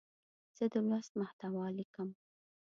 زه 0.57 0.65
د 0.73 0.75
لوست 0.87 1.11
محتوا 1.21 1.65
لیکم. 1.77 2.09